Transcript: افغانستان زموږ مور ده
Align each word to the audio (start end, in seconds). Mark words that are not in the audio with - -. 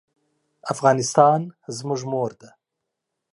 افغانستان 0.73 1.39
زموږ 1.77 2.01
مور 2.11 2.31
ده 2.41 2.49